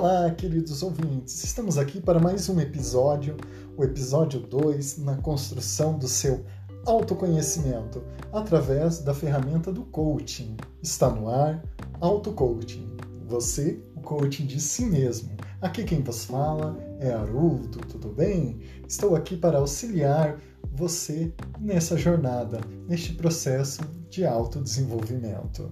Olá, 0.00 0.30
queridos 0.30 0.82
ouvintes! 0.82 1.44
Estamos 1.44 1.76
aqui 1.76 2.00
para 2.00 2.18
mais 2.18 2.48
um 2.48 2.58
episódio, 2.58 3.36
o 3.76 3.84
episódio 3.84 4.40
2, 4.40 4.96
na 4.96 5.18
construção 5.18 5.98
do 5.98 6.08
seu 6.08 6.42
autoconhecimento 6.86 8.02
através 8.32 9.00
da 9.00 9.12
ferramenta 9.12 9.70
do 9.70 9.84
coaching. 9.84 10.56
Está 10.82 11.10
no 11.10 11.28
ar, 11.28 11.62
auto-coaching. 12.00 12.96
Você, 13.26 13.78
o 13.94 14.00
coaching 14.00 14.46
de 14.46 14.58
si 14.58 14.86
mesmo. 14.86 15.36
Aqui 15.60 15.84
quem 15.84 16.00
vos 16.02 16.24
fala 16.24 16.78
é 16.98 17.12
Haroldo, 17.12 17.80
tudo 17.80 18.08
bem? 18.08 18.58
Estou 18.88 19.14
aqui 19.14 19.36
para 19.36 19.58
auxiliar 19.58 20.40
você 20.72 21.30
nessa 21.60 21.98
jornada, 21.98 22.58
neste 22.88 23.12
processo 23.12 23.82
de 24.08 24.24
autodesenvolvimento. 24.24 25.70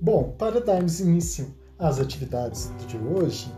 Bom, 0.00 0.32
para 0.38 0.60
darmos 0.60 1.00
início 1.00 1.52
às 1.76 1.98
atividades 1.98 2.70
de 2.86 2.96
hoje, 2.96 3.52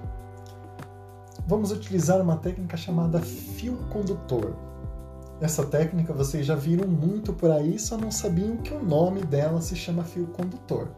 vamos 1.47 1.71
utilizar 1.71 2.19
uma 2.19 2.39
técnica 2.39 2.79
chamada 2.79 3.21
fio 3.21 3.77
condutor. 3.91 4.57
Essa 5.39 5.67
técnica 5.67 6.15
vocês 6.15 6.47
já 6.47 6.55
viram 6.55 6.89
muito 6.89 7.35
por 7.35 7.51
aí, 7.51 7.79
só 7.79 7.99
não 7.99 8.11
sabiam 8.11 8.57
que 8.57 8.73
o 8.73 8.83
nome 8.83 9.21
dela 9.21 9.61
se 9.61 9.77
chama 9.77 10.03
fio 10.03 10.29
condutor. 10.29 10.89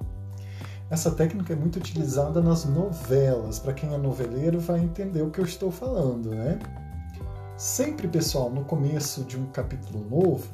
Essa 0.89 1.11
técnica 1.11 1.55
é 1.55 1.57
muito 1.57 1.77
utilizada 1.77 2.41
nas 2.41 2.65
novelas. 2.65 3.59
Para 3.59 3.73
quem 3.73 3.93
é 3.93 3.99
noveleiro 3.99 4.61
vai 4.61 4.79
entender 4.79 5.23
o 5.23 5.31
que 5.31 5.41
eu 5.41 5.45
estou 5.45 5.73
falando, 5.73 6.31
né? 6.31 6.57
Sempre, 7.57 8.07
pessoal, 8.07 8.49
no 8.49 8.65
começo 8.65 9.25
de 9.25 9.37
um 9.37 9.47
capítulo 9.47 10.05
novo, 10.09 10.47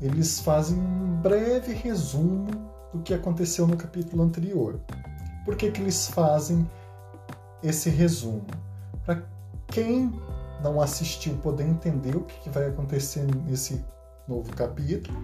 eles 0.00 0.40
fazem 0.40 0.78
um 0.78 1.20
breve 1.20 1.74
resumo 1.74 2.69
do 2.92 3.00
que 3.00 3.14
aconteceu 3.14 3.66
no 3.66 3.76
capítulo 3.76 4.22
anterior. 4.22 4.80
Por 5.44 5.56
que, 5.56 5.70
que 5.70 5.80
eles 5.80 6.08
fazem 6.08 6.68
esse 7.62 7.88
resumo? 7.90 8.46
Para 9.04 9.22
quem 9.68 10.12
não 10.62 10.80
assistiu 10.80 11.34
poder 11.36 11.64
entender 11.64 12.16
o 12.16 12.22
que, 12.22 12.38
que 12.40 12.50
vai 12.50 12.66
acontecer 12.66 13.26
nesse 13.46 13.82
novo 14.28 14.52
capítulo, 14.54 15.16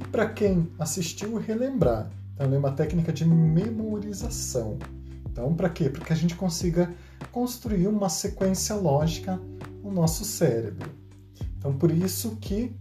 e 0.00 0.04
para 0.08 0.28
quem 0.28 0.70
assistiu 0.78 1.36
relembrar. 1.38 2.10
Então, 2.34 2.52
é 2.52 2.58
uma 2.58 2.72
técnica 2.72 3.12
de 3.12 3.24
memorização. 3.24 4.78
Então, 5.30 5.54
para 5.54 5.68
quê? 5.68 5.88
Para 5.88 6.04
que 6.04 6.12
a 6.12 6.16
gente 6.16 6.34
consiga 6.34 6.92
construir 7.30 7.86
uma 7.88 8.08
sequência 8.08 8.74
lógica 8.74 9.40
no 9.82 9.90
nosso 9.90 10.24
cérebro. 10.24 10.90
Então, 11.58 11.72
por 11.72 11.90
isso 11.90 12.36
que 12.36 12.74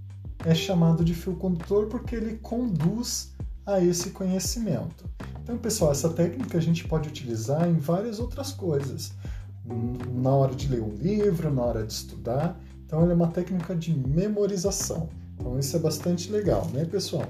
é 0.45 0.53
chamado 0.53 1.03
de 1.03 1.13
fio 1.13 1.35
condutor, 1.35 1.87
porque 1.87 2.15
ele 2.15 2.37
conduz 2.37 3.33
a 3.75 3.83
esse 3.83 4.11
conhecimento. 4.11 5.05
Então, 5.43 5.57
pessoal, 5.57 5.91
essa 5.91 6.09
técnica 6.09 6.57
a 6.57 6.61
gente 6.61 6.87
pode 6.87 7.09
utilizar 7.09 7.67
em 7.67 7.77
várias 7.77 8.19
outras 8.19 8.51
coisas. 8.51 9.13
Na 10.13 10.31
hora 10.31 10.55
de 10.55 10.67
ler 10.67 10.81
um 10.81 10.93
livro, 10.93 11.53
na 11.53 11.61
hora 11.61 11.85
de 11.85 11.93
estudar. 11.93 12.59
Então, 12.85 13.01
ela 13.01 13.11
é 13.11 13.15
uma 13.15 13.27
técnica 13.27 13.75
de 13.75 13.93
memorização. 13.93 15.09
Então, 15.35 15.57
isso 15.57 15.75
é 15.75 15.79
bastante 15.79 16.31
legal, 16.31 16.67
né, 16.73 16.85
pessoal? 16.85 17.25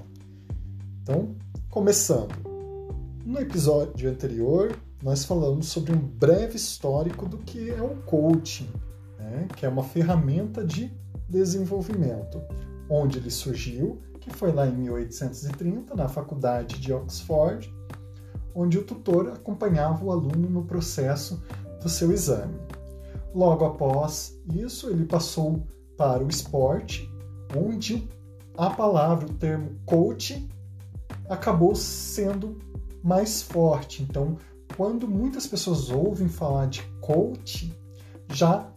Então, 1.01 1.35
começando. 1.69 2.35
No 3.25 3.39
episódio 3.39 4.09
anterior, 4.09 4.75
nós 5.01 5.25
falamos 5.25 5.67
sobre 5.67 5.93
um 5.93 5.99
breve 5.99 6.55
histórico 6.55 7.27
do 7.27 7.37
que 7.37 7.69
é 7.69 7.81
o 7.81 7.95
coaching, 8.05 8.69
né? 9.17 9.47
que 9.55 9.65
é 9.65 9.69
uma 9.69 9.83
ferramenta 9.83 10.63
de 10.63 10.91
desenvolvimento, 11.29 12.41
onde 12.89 13.17
ele 13.17 13.31
surgiu 13.31 13.99
que 14.21 14.29
foi 14.29 14.51
lá 14.51 14.67
em 14.67 14.71
1830, 14.71 15.95
na 15.95 16.07
Faculdade 16.07 16.79
de 16.79 16.93
Oxford, 16.93 17.73
onde 18.53 18.77
o 18.77 18.83
tutor 18.83 19.29
acompanhava 19.29 20.05
o 20.05 20.11
aluno 20.11 20.49
no 20.49 20.63
processo 20.63 21.43
do 21.81 21.89
seu 21.89 22.11
exame. 22.11 22.55
Logo 23.33 23.65
após 23.65 24.39
isso, 24.53 24.89
ele 24.89 25.05
passou 25.05 25.65
para 25.97 26.23
o 26.23 26.29
esporte, 26.29 27.11
onde 27.57 28.07
a 28.57 28.69
palavra, 28.69 29.25
o 29.25 29.33
termo 29.33 29.71
coach, 29.85 30.47
acabou 31.27 31.73
sendo 31.75 32.59
mais 33.03 33.41
forte. 33.41 34.03
Então, 34.03 34.37
quando 34.77 35.07
muitas 35.07 35.47
pessoas 35.47 35.89
ouvem 35.89 36.27
falar 36.27 36.67
de 36.67 36.83
coach, 37.01 37.73
já 38.31 38.69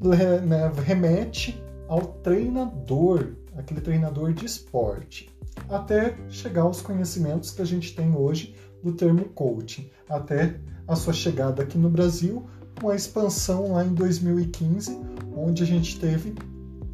né, 0.00 0.70
remete 0.84 1.62
ao 1.88 2.00
treinador 2.00 3.34
aquele 3.58 3.80
treinador 3.80 4.32
de 4.32 4.46
esporte, 4.46 5.28
até 5.68 6.16
chegar 6.28 6.62
aos 6.62 6.80
conhecimentos 6.80 7.50
que 7.50 7.60
a 7.60 7.64
gente 7.64 7.94
tem 7.94 8.14
hoje 8.14 8.54
do 8.82 8.92
termo 8.92 9.24
coaching, 9.30 9.90
até 10.08 10.58
a 10.86 10.94
sua 10.94 11.12
chegada 11.12 11.62
aqui 11.62 11.76
no 11.76 11.90
Brasil, 11.90 12.46
com 12.80 12.88
a 12.88 12.96
expansão 12.96 13.72
lá 13.72 13.84
em 13.84 13.92
2015, 13.92 14.98
onde 15.36 15.62
a 15.62 15.66
gente 15.66 15.98
teve 15.98 16.34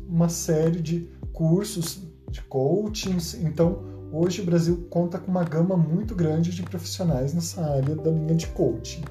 uma 0.08 0.28
série 0.28 0.80
de 0.80 1.08
cursos 1.32 2.02
de 2.30 2.40
coachings. 2.42 3.34
Então, 3.34 3.82
hoje 4.10 4.40
o 4.40 4.44
Brasil 4.44 4.86
conta 4.90 5.18
com 5.18 5.30
uma 5.30 5.44
gama 5.44 5.76
muito 5.76 6.14
grande 6.14 6.50
de 6.50 6.62
profissionais 6.62 7.34
nessa 7.34 7.62
área 7.62 7.94
da 7.94 8.10
linha 8.10 8.34
de 8.34 8.46
coaching. 8.48 9.02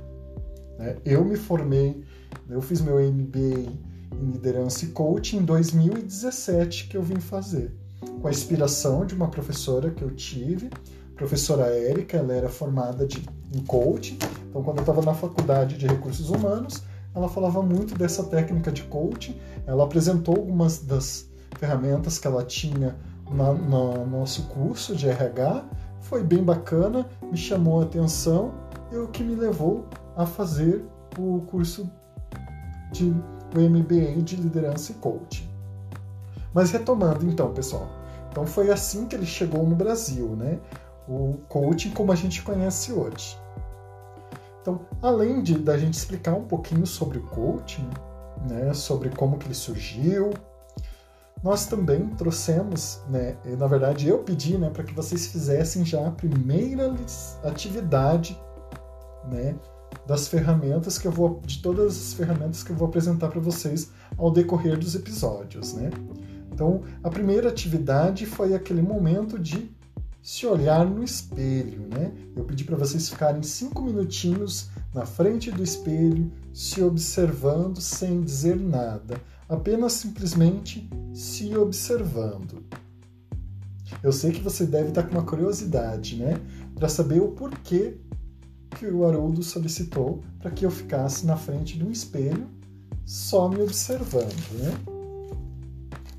Né? 0.80 0.98
Eu 1.06 1.24
me 1.24 1.36
formei, 1.36 2.04
eu 2.50 2.62
fiz 2.62 2.82
meu 2.82 3.00
MBA 3.00 3.93
em 4.22 4.32
liderança 4.32 4.86
e 4.86 4.90
coaching 4.90 5.38
em 5.38 5.44
2017 5.44 6.88
que 6.88 6.98
eu 6.98 7.04
vim 7.04 7.20
fazer, 7.20 7.74
com 8.22 8.28
a 8.28 8.32
inspiração 8.32 9.06
de 9.06 9.14
uma 9.16 9.28
professora 9.28 9.92
que 9.92 10.02
eu 10.02 10.12
tive, 10.12 10.70
professora 11.16 11.68
Érica, 11.68 12.18
ela 12.18 12.34
era 12.34 12.50
formada 12.50 13.06
de, 13.06 13.24
em 13.54 13.64
coaching, 13.64 14.18
então 14.50 14.64
quando 14.64 14.78
eu 14.78 14.82
estava 14.82 15.02
na 15.02 15.14
faculdade 15.14 15.78
de 15.78 15.88
recursos 15.88 16.30
humanos, 16.30 16.84
ela 17.16 17.30
falava 17.30 17.62
muito 17.62 17.96
dessa 17.96 18.24
técnica 18.24 18.72
de 18.72 18.84
coaching, 18.84 19.36
ela 19.66 19.84
apresentou 19.84 20.36
algumas 20.36 20.80
das 20.80 21.30
ferramentas 21.60 22.18
que 22.18 22.28
ela 22.28 22.44
tinha 22.44 22.96
na, 23.32 23.54
no 23.54 24.06
nosso 24.06 24.44
curso 24.44 24.96
de 24.96 25.08
RH, 25.08 25.64
foi 26.02 26.24
bem 26.24 26.44
bacana, 26.44 27.08
me 27.32 27.38
chamou 27.38 27.82
a 27.82 27.84
atenção 27.84 28.54
e 28.92 28.98
o 28.98 29.08
que 29.08 29.24
me 29.24 29.36
levou 29.36 29.88
a 30.16 30.26
fazer 30.26 30.84
o 31.18 31.42
curso 31.42 31.90
de 32.92 33.14
o 33.56 33.60
MBA 33.60 34.22
de 34.22 34.36
liderança 34.36 34.92
e 34.92 34.96
coaching. 34.96 35.48
Mas 36.54 36.72
retomando 36.72 37.26
então, 37.26 37.54
pessoal. 37.54 37.88
Então 38.30 38.46
foi 38.46 38.72
assim 38.72 39.06
que 39.06 39.16
ele 39.16 39.26
chegou 39.26 39.68
no 39.68 39.76
Brasil, 39.76 40.36
né? 40.36 40.60
O 41.08 41.38
coaching 41.50 41.92
como 41.92 42.12
a 42.12 42.16
gente 42.16 42.42
conhece 42.42 42.92
hoje. 42.92 43.38
Então, 44.62 44.80
além 45.02 45.44
de 45.44 45.58
da 45.58 45.78
gente 45.78 45.96
explicar 45.96 46.34
um 46.34 46.46
pouquinho 46.46 46.88
sobre 46.88 47.18
o 47.18 47.24
coaching, 47.28 47.88
né, 48.50 48.74
sobre 48.74 49.10
como 49.10 49.38
que 49.38 49.46
ele 49.46 49.54
surgiu, 49.54 50.32
nós 51.44 51.66
também 51.66 52.08
trouxemos, 52.16 53.02
né, 53.10 53.36
na 53.58 53.68
verdade 53.68 54.08
eu 54.08 54.20
pedi, 54.20 54.58
né, 54.58 54.70
para 54.70 54.86
que 54.86 54.94
vocês 54.94 55.28
fizessem 55.28 55.84
já 55.84 56.08
a 56.08 56.12
primeira 56.12 56.96
atividade, 57.44 58.42
né, 59.30 59.54
das 60.08 60.28
ferramentas 60.28 60.98
que 60.98 61.08
eu 61.08 61.12
vou 61.12 61.42
de 61.46 61.62
todas 61.62 61.96
as 61.96 62.14
ferramentas 62.14 62.64
que 62.64 62.72
eu 62.72 62.76
vou 62.76 62.88
apresentar 62.88 63.30
para 63.30 63.40
vocês 63.40 63.92
ao 64.18 64.32
decorrer 64.32 64.78
dos 64.78 64.96
episódios, 64.96 65.74
né? 65.74 65.90
Então, 66.52 66.82
a 67.04 67.10
primeira 67.10 67.50
atividade 67.50 68.26
foi 68.26 68.54
aquele 68.54 68.82
momento 68.82 69.40
de 69.40 69.72
se 70.22 70.46
olhar 70.46 70.86
no 70.86 71.04
espelho, 71.04 71.88
né? 71.90 72.14
Eu 72.36 72.46
pedi 72.46 72.64
para 72.64 72.78
vocês 72.78 73.10
ficarem 73.10 73.44
cinco 73.44 73.82
minutinhos 73.82 74.70
na 74.94 75.06
frente 75.06 75.52
do 75.52 75.64
espelho, 75.64 76.32
se 76.54 76.82
observando 76.82 77.82
sem 77.82 78.22
dizer 78.22 78.56
nada, 78.56 79.20
apenas 79.50 79.94
simplesmente 79.94 80.90
se 81.14 81.56
observando. 81.58 82.64
Eu 84.02 84.12
sei 84.12 84.32
que 84.32 84.42
você 84.42 84.66
deve 84.66 84.90
estar 84.90 85.04
com 85.04 85.12
uma 85.12 85.26
curiosidade, 85.26 86.16
né? 86.16 86.40
Para 86.76 86.88
saber 86.88 87.22
o 87.22 87.30
porquê 87.30 87.98
que 88.74 88.86
o 88.86 89.06
Haroldo 89.06 89.44
solicitou 89.44 90.22
para 90.40 90.52
que 90.52 90.66
eu 90.66 90.72
ficasse 90.72 91.26
na 91.26 91.38
frente 91.38 91.78
de 91.78 91.84
um 91.84 91.92
espelho 91.92 92.48
só 93.06 93.48
me 93.48 93.62
observando. 93.62 94.34
Né? 94.54 94.74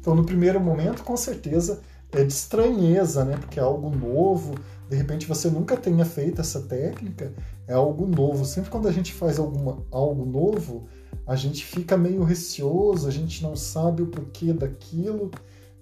Então, 0.00 0.14
no 0.14 0.24
primeiro 0.24 0.60
momento, 0.60 1.02
com 1.02 1.16
certeza, 1.16 1.80
é 2.12 2.22
de 2.22 2.32
estranheza, 2.32 3.24
né? 3.24 3.36
porque 3.36 3.58
é 3.58 3.62
algo 3.62 3.90
novo, 3.90 4.54
de 4.88 4.96
repente 4.96 5.26
você 5.26 5.48
nunca 5.48 5.76
tenha 5.76 6.04
feito 6.04 6.40
essa 6.40 6.60
técnica, 6.60 7.32
é 7.66 7.72
algo 7.72 8.06
novo. 8.06 8.44
Sempre 8.44 8.70
quando 8.70 8.86
a 8.86 8.92
gente 8.92 9.12
faz 9.12 9.38
alguma, 9.38 9.78
algo 9.90 10.24
novo, 10.24 10.86
a 11.26 11.34
gente 11.36 11.64
fica 11.64 11.96
meio 11.96 12.22
receoso, 12.22 13.08
a 13.08 13.10
gente 13.10 13.42
não 13.42 13.56
sabe 13.56 14.02
o 14.02 14.06
porquê 14.06 14.52
daquilo. 14.52 15.30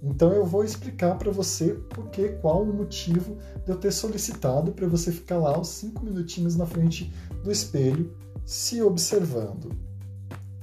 Então 0.03 0.33
eu 0.33 0.45
vou 0.45 0.65
explicar 0.65 1.17
para 1.17 1.31
você 1.31 1.75
porque, 1.91 2.31
qual 2.31 2.63
o 2.63 2.75
motivo 2.75 3.37
de 3.65 3.71
eu 3.71 3.77
ter 3.77 3.93
solicitado 3.93 4.73
para 4.73 4.89
você 4.89 5.13
ficar 5.13 5.39
lá 5.39 5.59
os 5.59 5.69
cinco 5.69 6.05
minutinhos 6.05 6.57
na 6.57 6.67
frente 6.67 7.13
do 7.45 7.53
espelho 7.53 8.13
se 8.45 8.83
observando. 8.83 9.71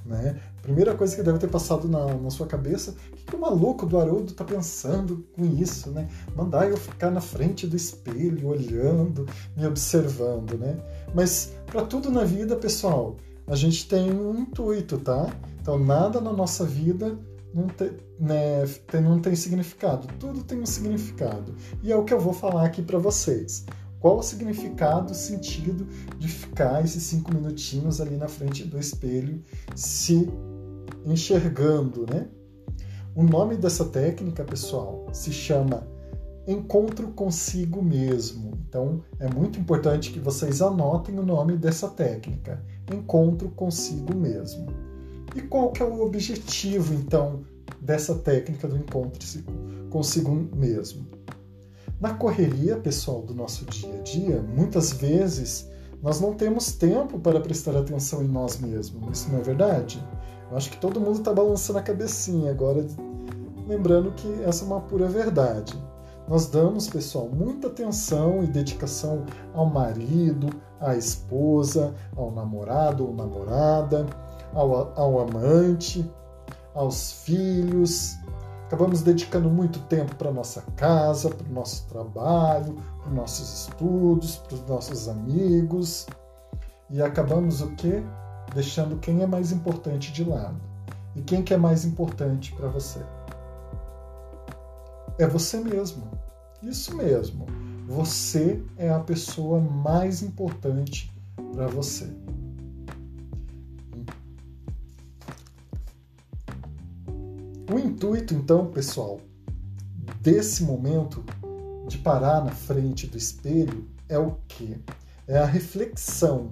Né? 0.06 0.40
Primeira 0.62 0.94
coisa 0.96 1.16
que 1.16 1.24
deve 1.24 1.38
ter 1.38 1.48
passado 1.48 1.88
na, 1.88 2.14
na 2.16 2.30
sua 2.30 2.48
cabeça, 2.48 2.92
o 2.92 3.16
que, 3.16 3.26
que 3.26 3.36
o 3.36 3.40
maluco 3.40 3.86
do 3.86 3.98
Haroldo 3.98 4.34
tá 4.34 4.44
pensando 4.44 5.26
com 5.36 5.46
isso, 5.46 5.92
né? 5.92 6.10
Mandar 6.36 6.70
eu 6.70 6.76
ficar 6.76 7.12
na 7.12 7.22
frente 7.22 7.68
do 7.68 7.76
espelho, 7.76 8.48
olhando, 8.48 9.26
me 9.56 9.66
observando, 9.66 10.58
né? 10.58 10.78
Mas 11.14 11.54
para 11.68 11.84
tudo 11.84 12.10
na 12.10 12.24
vida, 12.24 12.56
pessoal, 12.56 13.18
a 13.48 13.56
gente 13.56 13.88
tem 13.88 14.12
um 14.12 14.38
intuito, 14.40 14.98
tá? 14.98 15.32
Então 15.62 15.78
nada 15.78 16.20
na 16.20 16.34
nossa 16.34 16.66
vida 16.66 17.18
não 17.54 17.68
tem, 17.68 17.92
né, 18.20 18.64
não 19.02 19.20
tem 19.20 19.36
significado. 19.36 20.08
Tudo 20.20 20.44
tem 20.44 20.60
um 20.60 20.66
significado. 20.66 21.56
E 21.82 21.92
é 21.92 21.96
o 21.96 22.04
que 22.04 22.14
eu 22.14 22.20
vou 22.20 22.34
falar 22.34 22.66
aqui 22.66 22.82
para 22.82 23.00
vocês. 23.00 23.66
Qual 24.00 24.18
o 24.18 24.24
significado, 24.24 25.12
o 25.12 25.16
sentido 25.16 25.86
de 26.18 26.28
ficar 26.28 26.84
esses 26.84 27.04
cinco 27.04 27.34
minutinhos 27.34 28.00
ali 28.00 28.16
na 28.16 28.28
frente 28.28 28.64
do 28.64 28.80
espelho 28.80 29.44
se 29.76 30.30
enxergando, 31.06 32.06
né? 32.10 32.28
O 33.16 33.24
nome 33.24 33.58
dessa 33.58 33.84
técnica, 33.86 34.44
pessoal, 34.46 35.08
se 35.12 35.34
chama 35.34 35.86
encontro 36.48 37.10
consigo 37.10 37.82
mesmo. 37.82 38.58
Então, 38.68 39.04
é 39.20 39.28
muito 39.28 39.60
importante 39.60 40.12
que 40.12 40.20
vocês 40.20 40.62
anotem 40.62 41.18
o 41.20 41.26
nome 41.26 41.58
dessa 41.58 41.90
técnica, 41.90 42.64
encontro 42.92 43.50
consigo 43.50 44.16
mesmo. 44.16 44.68
E 45.36 45.42
qual 45.42 45.72
que 45.72 45.82
é 45.82 45.86
o 45.86 46.02
objetivo, 46.02 46.94
então, 46.94 47.42
dessa 47.80 48.16
técnica 48.16 48.68
do 48.68 48.78
encontro 48.78 49.20
consigo 49.90 50.32
mesmo? 50.56 51.08
Na 52.00 52.14
correria, 52.14 52.78
pessoal, 52.78 53.22
do 53.22 53.36
nosso 53.36 53.66
dia 53.66 53.94
a 53.94 54.02
dia, 54.02 54.42
muitas 54.42 54.94
vezes 54.94 55.70
nós 56.02 56.22
não 56.22 56.34
temos 56.34 56.72
tempo 56.72 57.20
para 57.20 57.42
prestar 57.42 57.76
atenção 57.76 58.24
em 58.24 58.28
nós 58.28 58.58
mesmos. 58.58 59.20
Isso 59.20 59.32
não 59.32 59.40
é 59.40 59.42
verdade? 59.42 60.02
Eu 60.50 60.58
acho 60.58 60.72
que 60.72 60.78
todo 60.78 61.00
mundo 61.00 61.20
está 61.20 61.34
balançando 61.34 61.80
a 61.80 61.82
cabecinha 61.82 62.52
agora, 62.52 62.86
lembrando 63.68 64.12
que 64.14 64.28
essa 64.44 64.64
é 64.64 64.68
uma 64.68 64.82
pura 64.82 65.08
verdade. 65.08 65.78
Nós 66.28 66.46
damos, 66.46 66.88
pessoal, 66.88 67.28
muita 67.28 67.68
atenção 67.68 68.44
e 68.44 68.48
dedicação 68.48 69.26
ao 69.54 69.66
marido, 69.66 70.48
à 70.80 70.96
esposa, 70.96 71.94
ao 72.16 72.32
namorado 72.32 73.06
ou 73.06 73.14
namorada, 73.14 74.06
ao, 74.54 74.94
ao 75.00 75.20
amante, 75.20 76.10
aos 76.74 77.24
filhos. 77.24 78.18
Acabamos 78.68 79.02
dedicando 79.02 79.50
muito 79.50 79.80
tempo 79.82 80.16
para 80.16 80.32
nossa 80.32 80.62
casa, 80.76 81.30
para 81.30 81.48
o 81.48 81.54
nosso 81.54 81.88
trabalho, 81.88 82.76
para 83.00 83.10
os 83.10 83.16
nossos 83.16 83.62
estudos, 83.62 84.38
para 84.38 84.56
os 84.56 84.66
nossos 84.68 85.10
amigos. 85.10 86.06
E 86.90 87.02
acabamos 87.02 87.62
o 87.62 87.72
quê? 87.76 88.04
Deixando 88.54 88.98
quem 88.98 89.22
é 89.22 89.28
mais 89.28 89.52
importante 89.52 90.12
de 90.12 90.24
lado. 90.24 90.60
E 91.16 91.22
quem 91.22 91.42
que 91.42 91.54
é 91.54 91.58
mais 91.58 91.86
importante 91.86 92.54
para 92.54 92.68
você? 92.68 93.00
é 95.20 95.28
você 95.28 95.60
mesmo. 95.60 96.10
Isso 96.64 96.96
mesmo. 96.96 97.46
Você 97.88 98.64
é 98.78 98.90
a 98.90 99.00
pessoa 99.00 99.60
mais 99.60 100.24
importante 100.24 101.12
para 101.54 101.68
você. 101.68 102.10
O 107.72 107.78
intuito, 107.78 108.34
então, 108.34 108.72
pessoal, 108.72 109.20
desse 110.22 110.64
momento 110.64 111.24
de 111.88 111.98
parar 111.98 112.44
na 112.44 112.52
frente 112.52 113.08
do 113.08 113.18
espelho 113.18 113.88
é 114.08 114.18
o 114.18 114.38
que? 114.48 114.78
É 115.28 115.38
a 115.38 115.46
reflexão 115.46 116.52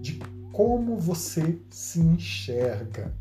de 0.00 0.20
como 0.52 0.96
você 0.96 1.58
se 1.70 2.00
enxerga, 2.00 3.12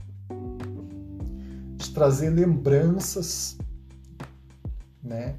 de 1.78 1.90
trazer 1.92 2.30
lembranças 2.30 3.58
né? 5.04 5.36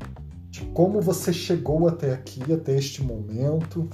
De 0.50 0.64
como 0.66 1.00
você 1.00 1.32
chegou 1.32 1.88
até 1.88 2.12
aqui, 2.12 2.52
até 2.52 2.76
este 2.76 3.02
momento. 3.02 3.88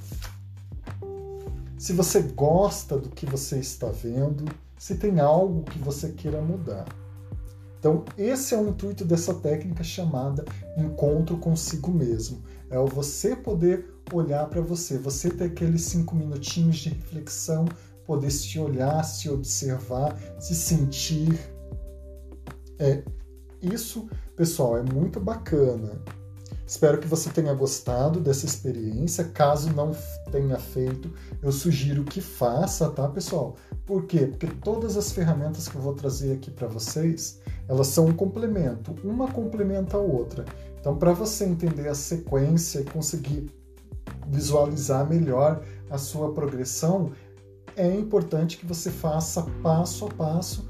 Se 1.78 1.92
você 1.92 2.22
gosta 2.22 2.98
do 2.98 3.08
que 3.08 3.24
você 3.24 3.58
está 3.58 3.88
vendo, 3.88 4.44
se 4.76 4.96
tem 4.96 5.20
algo 5.20 5.62
que 5.62 5.78
você 5.78 6.10
queira 6.10 6.40
mudar. 6.40 6.86
Então, 7.78 8.04
esse 8.16 8.54
é 8.54 8.58
o 8.58 8.68
intuito 8.68 9.04
dessa 9.04 9.32
técnica 9.34 9.84
chamada 9.84 10.44
encontro 10.76 11.36
consigo 11.38 11.90
mesmo. 11.90 12.42
É 12.70 12.78
o 12.78 12.86
você 12.86 13.36
poder 13.36 13.86
olhar 14.12 14.46
para 14.48 14.60
você, 14.60 14.98
você 14.98 15.30
ter 15.30 15.44
aqueles 15.44 15.82
cinco 15.82 16.14
minutinhos 16.14 16.76
de 16.78 16.88
reflexão, 16.90 17.66
poder 18.04 18.30
se 18.30 18.58
olhar, 18.58 19.02
se 19.04 19.28
observar, 19.28 20.18
se 20.40 20.54
sentir. 20.54 21.38
É, 22.78 23.02
isso, 23.62 24.08
pessoal, 24.34 24.78
é 24.78 24.82
muito 24.82 25.20
bacana. 25.20 26.00
Espero 26.68 26.98
que 26.98 27.08
você 27.08 27.30
tenha 27.30 27.54
gostado 27.54 28.20
dessa 28.20 28.44
experiência. 28.44 29.24
Caso 29.24 29.72
não 29.72 29.92
tenha 30.30 30.58
feito, 30.58 31.10
eu 31.42 31.50
sugiro 31.50 32.04
que 32.04 32.20
faça, 32.20 32.90
tá, 32.90 33.08
pessoal? 33.08 33.56
Por 33.86 34.04
quê? 34.04 34.26
Porque 34.26 34.48
todas 34.48 34.94
as 34.94 35.10
ferramentas 35.10 35.66
que 35.66 35.76
eu 35.76 35.80
vou 35.80 35.94
trazer 35.94 36.34
aqui 36.34 36.50
para 36.50 36.68
vocês, 36.68 37.40
elas 37.66 37.86
são 37.86 38.04
um 38.04 38.12
complemento, 38.12 38.94
uma 39.02 39.32
complementa 39.32 39.96
a 39.96 40.00
outra. 40.00 40.44
Então, 40.78 40.94
para 40.94 41.14
você 41.14 41.46
entender 41.46 41.88
a 41.88 41.94
sequência 41.94 42.80
e 42.80 42.84
conseguir 42.84 43.50
visualizar 44.28 45.08
melhor 45.08 45.62
a 45.88 45.96
sua 45.96 46.34
progressão, 46.34 47.12
é 47.76 47.90
importante 47.94 48.58
que 48.58 48.66
você 48.66 48.90
faça 48.90 49.46
passo 49.62 50.04
a 50.04 50.08
passo 50.10 50.68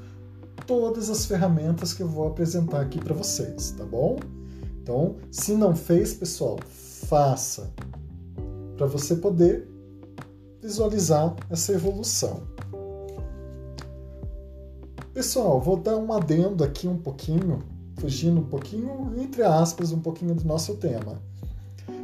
todas 0.65 1.09
as 1.09 1.25
ferramentas 1.25 1.93
que 1.93 2.01
eu 2.01 2.07
vou 2.07 2.25
apresentar 2.25 2.79
aqui 2.79 2.99
para 2.99 3.13
vocês, 3.13 3.71
tá 3.71 3.83
bom? 3.83 4.17
Então, 4.81 5.17
se 5.31 5.53
não 5.53 5.75
fez, 5.75 6.13
pessoal, 6.13 6.57
faça 6.65 7.71
para 8.75 8.85
você 8.85 9.15
poder 9.15 9.67
visualizar 10.61 11.35
essa 11.49 11.73
evolução. 11.73 12.41
Pessoal, 15.13 15.59
vou 15.59 15.75
dar 15.75 15.97
um 15.97 16.13
adendo 16.13 16.63
aqui 16.63 16.87
um 16.87 16.97
pouquinho, 16.97 17.59
fugindo 17.99 18.39
um 18.39 18.45
pouquinho, 18.45 19.13
entre 19.17 19.43
aspas, 19.43 19.91
um 19.91 19.99
pouquinho 19.99 20.33
do 20.33 20.45
nosso 20.45 20.75
tema. 20.75 21.21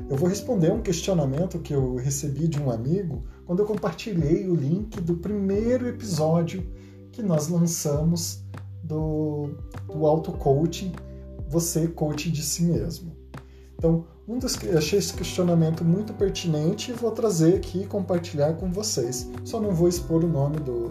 Eu 0.10 0.18
vou 0.18 0.28
responder 0.28 0.72
um 0.72 0.82
questionamento 0.82 1.60
que 1.60 1.74
eu 1.74 1.96
recebi 1.96 2.48
de 2.48 2.62
um 2.62 2.70
amigo 2.70 3.24
quando 3.46 3.60
eu 3.60 3.66
compartilhei 3.66 4.48
o 4.48 4.56
link 4.56 5.00
do 5.02 5.16
primeiro 5.16 5.88
episódio 5.88 6.66
que 7.12 7.24
nós 7.24 7.48
lançamos 7.48 8.44
do, 8.84 9.50
do 9.88 10.06
auto-coaching, 10.06 10.92
você 11.56 11.88
coach 11.88 12.30
de 12.30 12.44
si 12.44 12.64
mesmo. 12.64 13.16
Então, 13.78 14.06
um 14.28 14.38
dos, 14.38 14.58
achei 14.76 15.00
esse 15.00 15.14
questionamento 15.14 15.86
muito 15.86 16.14
pertinente 16.14 16.92
e 16.92 16.94
vou 16.94 17.12
trazer 17.12 17.56
aqui 17.56 17.84
e 17.84 17.88
compartilhar 17.88 18.54
com 18.56 18.70
vocês. 18.70 19.30
Só 19.46 19.62
não 19.62 19.72
vou 19.72 19.88
expor 19.88 20.24
o 20.26 20.28
nome 20.28 20.58
do, 20.58 20.90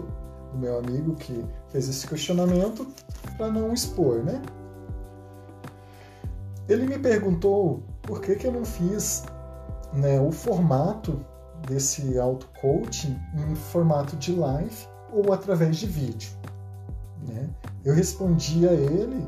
do 0.51 0.57
meu 0.57 0.79
amigo 0.79 1.13
que 1.15 1.45
fez 1.69 1.87
esse 1.87 2.07
questionamento 2.07 2.87
para 3.37 3.51
não 3.51 3.73
expor, 3.73 4.23
né? 4.23 4.41
Ele 6.67 6.87
me 6.87 6.97
perguntou 6.97 7.83
por 8.01 8.21
que, 8.21 8.35
que 8.35 8.47
eu 8.47 8.51
não 8.51 8.65
fiz 8.65 9.23
né, 9.93 10.19
o 10.19 10.31
formato 10.31 11.23
desse 11.67 12.17
auto-coaching 12.17 13.15
em 13.35 13.55
formato 13.55 14.15
de 14.15 14.33
live 14.33 14.87
ou 15.13 15.31
através 15.31 15.77
de 15.77 15.85
vídeo. 15.85 16.31
Né? 17.27 17.49
Eu 17.83 17.93
respondi 17.93 18.67
a 18.67 18.73
ele 18.73 19.23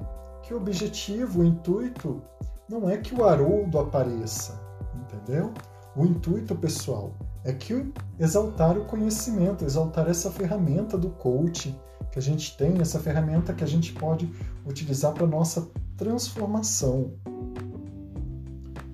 que 0.47 0.53
o 0.53 0.57
objetivo, 0.57 1.41
o 1.41 1.45
intuito, 1.45 2.21
não 2.69 2.89
é 2.89 2.97
que 2.97 3.13
o 3.13 3.25
Haroldo 3.25 3.77
apareça, 3.79 4.57
entendeu? 4.95 5.53
O 5.93 6.05
intuito, 6.05 6.55
pessoal, 6.55 7.13
é 7.43 7.51
que 7.51 7.91
exaltar 8.17 8.77
o 8.77 8.85
conhecimento, 8.85 9.65
exaltar 9.65 10.09
essa 10.09 10.31
ferramenta 10.31 10.97
do 10.97 11.09
coaching 11.09 11.75
que 12.11 12.17
a 12.17 12.21
gente 12.21 12.55
tem, 12.55 12.79
essa 12.79 12.97
ferramenta 12.97 13.53
que 13.53 13.63
a 13.63 13.67
gente 13.67 13.91
pode 13.91 14.33
utilizar 14.65 15.13
para 15.13 15.27
nossa 15.27 15.67
transformação. 15.97 17.11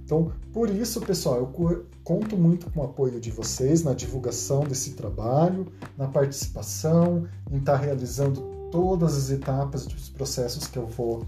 Então, 0.03 0.31
por 0.51 0.71
isso, 0.71 1.01
pessoal, 1.01 1.37
eu 1.37 1.85
conto 2.03 2.35
muito 2.35 2.69
com 2.71 2.81
o 2.81 2.83
apoio 2.83 3.19
de 3.19 3.29
vocês 3.29 3.83
na 3.83 3.93
divulgação 3.93 4.61
desse 4.61 4.93
trabalho, 4.93 5.71
na 5.95 6.07
participação, 6.07 7.27
em 7.51 7.57
estar 7.57 7.77
realizando 7.77 8.41
todas 8.71 9.15
as 9.15 9.29
etapas 9.29 9.85
dos 9.85 10.09
processos 10.09 10.65
que 10.65 10.77
eu 10.77 10.87
vou 10.87 11.27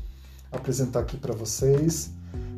apresentar 0.52 1.02
aqui 1.02 1.18
para 1.18 1.34
vocês. 1.34 2.12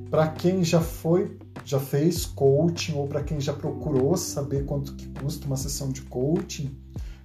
Para 0.09 0.27
quem 0.29 0.63
já 0.63 0.79
foi, 0.79 1.37
já 1.65 1.79
fez 1.79 2.25
coaching 2.25 2.93
ou 2.93 3.07
para 3.07 3.23
quem 3.23 3.41
já 3.41 3.53
procurou 3.53 4.15
saber 4.15 4.65
quanto 4.65 4.95
que 4.95 5.07
custa 5.19 5.45
uma 5.45 5.57
sessão 5.57 5.89
de 5.89 6.01
coaching, 6.03 6.75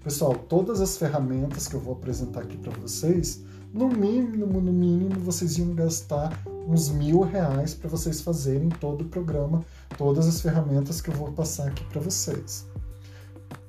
pessoal, 0.03 0.35
todas 0.35 0.81
as 0.81 0.97
ferramentas 0.97 1.69
que 1.69 1.75
eu 1.75 1.81
vou 1.81 1.95
apresentar 1.95 2.41
aqui 2.41 2.57
para 2.57 2.73
vocês, 2.73 3.45
no 3.73 3.89
mínimo, 3.89 4.61
no 4.61 4.73
mínimo, 4.73 5.19
vocês 5.21 5.57
iam 5.59 5.75
gastar 5.75 6.43
uns 6.69 6.91
mil 6.91 7.21
reais 7.21 7.73
para 7.73 7.89
vocês 7.89 8.21
fazerem 8.21 8.69
todo 8.69 9.03
o 9.03 9.09
programa, 9.09 9.65
todas 9.97 10.27
as 10.27 10.41
ferramentas 10.41 11.01
que 11.01 11.09
eu 11.09 11.15
vou 11.15 11.33
passar 11.33 11.69
aqui 11.69 11.85
para 11.85 12.01
vocês. 12.01 12.67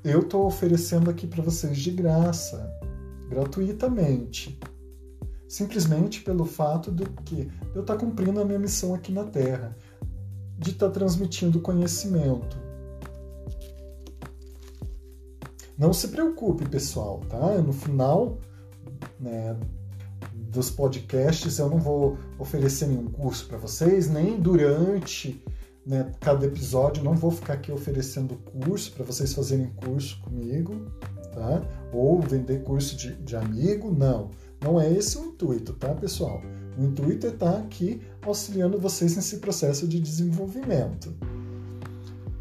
Eu 0.03 0.19
estou 0.19 0.45
oferecendo 0.45 1.09
aqui 1.09 1.25
para 1.25 1.41
vocês 1.41 1.77
de 1.77 1.91
graça 1.91 2.69
gratuitamente. 3.29 4.59
Simplesmente 5.53 6.21
pelo 6.21 6.45
fato 6.45 6.91
de 6.91 7.05
que 7.25 7.47
eu 7.75 7.81
estar 7.81 7.93
tá 7.93 7.99
cumprindo 7.99 8.41
a 8.41 8.43
minha 8.43 8.57
missão 8.57 8.95
aqui 8.95 9.11
na 9.11 9.23
Terra, 9.23 9.77
de 10.57 10.71
estar 10.71 10.87
tá 10.87 10.93
transmitindo 10.93 11.61
conhecimento. 11.61 12.57
Não 15.77 15.93
se 15.93 16.07
preocupe, 16.07 16.67
pessoal, 16.67 17.19
tá? 17.29 17.61
No 17.61 17.71
final 17.71 18.39
né, 19.19 19.55
dos 20.33 20.71
podcasts 20.71 21.59
eu 21.59 21.69
não 21.69 21.77
vou 21.77 22.17
oferecer 22.39 22.87
nenhum 22.87 23.11
curso 23.11 23.45
para 23.45 23.59
vocês, 23.59 24.09
nem 24.09 24.41
durante 24.41 25.39
né, 25.85 26.11
cada 26.19 26.47
episódio, 26.47 27.03
não 27.03 27.13
vou 27.13 27.29
ficar 27.29 27.53
aqui 27.53 27.71
oferecendo 27.71 28.37
curso 28.37 28.91
para 28.93 29.05
vocês 29.05 29.31
fazerem 29.31 29.67
curso 29.75 30.19
comigo, 30.21 30.73
tá? 31.31 31.61
Ou 31.93 32.19
vender 32.21 32.63
curso 32.63 32.97
de, 32.97 33.13
de 33.17 33.35
amigo, 33.35 33.91
não. 33.91 34.31
Não 34.63 34.79
é 34.79 34.91
esse 34.91 35.17
o 35.17 35.25
intuito, 35.25 35.73
tá, 35.73 35.93
pessoal? 35.93 36.41
O 36.77 36.83
intuito 36.83 37.27
é 37.27 37.29
estar 37.29 37.51
tá 37.51 37.57
aqui 37.59 38.01
auxiliando 38.25 38.79
vocês 38.79 39.15
nesse 39.15 39.37
processo 39.37 39.87
de 39.87 39.99
desenvolvimento. 39.99 41.13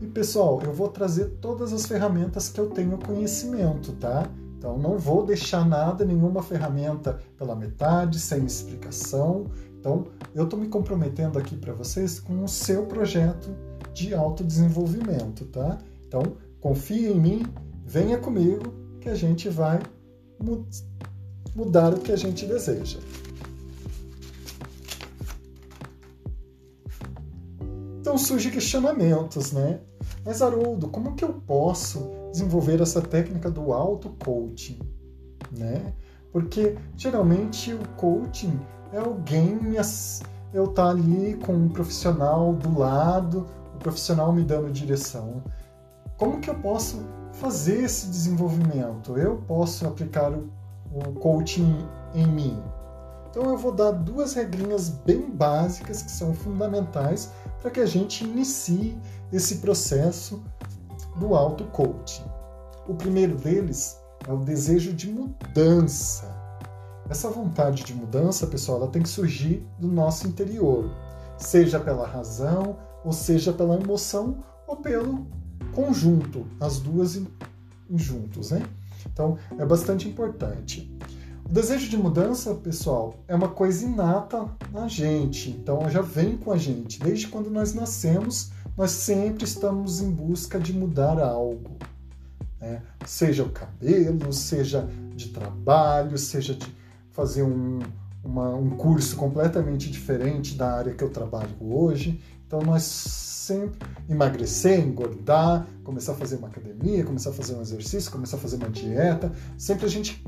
E 0.01 0.07
pessoal, 0.07 0.61
eu 0.63 0.73
vou 0.73 0.89
trazer 0.89 1.27
todas 1.41 1.73
as 1.73 1.87
ferramentas 1.87 2.49
que 2.49 2.61
eu 2.61 2.71
tenho 2.71 2.99
conhecimento, 2.99 3.93
tá? 3.93 4.29
Então 4.59 4.79
não 4.79 4.97
vou 4.97 5.27
deixar 5.27 5.67
nada, 5.67 6.05
nenhuma 6.05 6.43
ferramenta 6.43 7.19
pela 7.37 7.55
metade, 7.55 8.19
sem 8.19 8.45
explicação. 8.45 9.47
Então 9.79 10.07
eu 10.35 10.45
estou 10.45 10.59
me 10.59 10.69
comprometendo 10.69 11.39
aqui 11.39 11.57
para 11.57 11.73
vocês 11.73 12.21
com 12.21 12.45
o 12.45 12.49
seu 12.49 12.87
projeto 12.87 13.51
de 13.93 14.15
autodesenvolvimento, 14.15 15.45
tá? 15.47 15.79
Então 16.07 16.23
confie 16.61 17.09
em 17.09 17.21
mim, 17.21 17.43
venha 17.85 18.19
comigo 18.19 18.73
que 19.01 19.09
a 19.09 19.15
gente 19.15 19.49
vai 19.49 19.81
mudar 21.55 21.95
o 21.95 22.01
que 22.01 22.13
a 22.13 22.17
gente 22.17 22.47
deseja. 22.47 22.99
Então 28.01 28.19
surgem 28.19 28.51
questionamentos, 28.51 29.53
né? 29.53 29.81
Mas 30.25 30.43
Haroldo, 30.43 30.89
como 30.89 31.15
que 31.15 31.25
eu 31.25 31.33
posso 31.33 32.11
desenvolver 32.31 32.81
essa 32.81 33.01
técnica 33.01 33.51
do 33.51 33.73
auto-coaching? 33.73 34.79
Né? 35.51 35.93
Porque 36.31 36.77
geralmente 36.97 37.73
o 37.73 37.89
coaching 37.97 38.59
é 38.93 38.99
alguém 38.99 39.59
eu 40.53 40.65
estar 40.65 40.85
tá 40.85 40.91
ali 40.91 41.39
com 41.45 41.55
um 41.55 41.69
profissional 41.69 42.53
do 42.55 42.79
lado, 42.79 43.47
o 43.75 43.79
profissional 43.79 44.33
me 44.33 44.45
dando 44.45 44.71
direção. 44.71 45.43
Como 46.17 46.41
que 46.41 46.51
eu 46.51 46.55
posso 46.57 47.03
fazer 47.33 47.85
esse 47.85 48.07
desenvolvimento? 48.09 49.17
Eu 49.17 49.43
posso 49.49 49.87
aplicar 49.87 50.33
o, 50.33 50.51
o 50.95 51.13
coaching 51.15 51.87
em 52.15 52.27
mim? 52.27 52.63
Então 53.31 53.45
eu 53.45 53.57
vou 53.57 53.73
dar 53.73 53.93
duas 53.93 54.35
regrinhas 54.35 54.91
bem 54.91 55.31
básicas 55.31 56.03
que 56.03 56.11
são 56.11 56.35
fundamentais 56.35 57.31
para 57.61 57.71
que 57.71 57.81
a 57.81 57.87
gente 57.87 58.25
inicie 58.25 58.99
esse 59.33 59.57
processo 59.57 60.43
do 61.17 61.35
auto-coaching. 61.35 62.25
O 62.87 62.95
primeiro 62.95 63.37
deles 63.37 63.99
é 64.29 64.33
o 64.33 64.39
desejo 64.39 64.93
de 64.93 65.11
mudança. 65.11 66.31
Essa 67.09 67.31
vontade 67.31 67.85
de 67.85 67.95
mudança, 67.95 68.47
pessoal, 68.47 68.79
ela 68.83 68.91
tem 68.91 69.03
que 69.03 69.09
surgir 69.09 69.67
do 69.79 69.89
nosso 69.89 70.27
interior, 70.27 70.91
seja 71.39 71.81
pela 71.81 72.07
razão, 72.07 72.77
ou 73.05 73.13
seja 73.13 73.53
pela 73.53 73.81
emoção, 73.81 74.45
ou 74.67 74.77
pelo 74.77 75.27
conjunto, 75.75 76.47
as 76.61 76.79
duas 76.79 77.21
juntos, 77.91 78.51
né? 78.51 78.63
Então, 79.11 79.39
é 79.59 79.65
bastante 79.65 80.09
importante. 80.09 80.91
O 81.45 81.53
desejo 81.53 81.89
de 81.89 81.97
mudança, 81.97 82.55
pessoal, 82.55 83.15
é 83.29 83.35
uma 83.35 83.49
coisa 83.49 83.85
inata 83.85 84.49
na 84.73 84.89
gente, 84.89 85.51
então 85.51 85.89
já 85.91 86.01
vem 86.01 86.37
com 86.37 86.53
a 86.53 86.57
gente. 86.57 86.99
Desde 86.99 87.29
quando 87.29 87.51
nós 87.51 87.75
nascemos, 87.75 88.51
nós 88.77 88.91
sempre 88.93 89.45
estamos 89.45 90.01
em 90.01 90.11
busca 90.11 90.59
de 90.59 90.73
mudar 90.73 91.19
algo. 91.21 91.77
Né? 92.61 92.81
Seja 93.05 93.43
o 93.43 93.51
cabelo, 93.51 94.33
seja 94.33 94.89
de 95.15 95.29
trabalho, 95.29 96.17
seja 96.17 96.55
de 96.55 96.67
fazer 97.11 97.43
um, 97.43 97.81
uma, 98.25 98.55
um 98.55 98.71
curso 98.71 99.17
completamente 99.17 99.91
diferente 99.91 100.55
da 100.55 100.73
área 100.73 100.95
que 100.95 101.05
eu 101.05 101.11
trabalho 101.11 101.55
hoje. 101.61 102.21
Então 102.53 102.61
nós 102.67 102.83
sempre 102.83 103.89
emagrecer, 104.07 104.79
engordar, 104.79 105.67
começar 105.83 106.13
a 106.13 106.17
fazer 106.17 106.37
uma 106.37 106.49
academia, 106.49 107.03
começar 107.03 107.31
a 107.31 107.33
fazer 107.33 107.55
um 107.55 107.63
exercício, 107.63 108.13
começar 108.13 108.37
a 108.37 108.41
fazer 108.41 108.57
uma 108.57 108.69
dieta. 108.69 109.33
Sempre 109.57 109.87
a 109.87 109.89
gente 109.89 110.23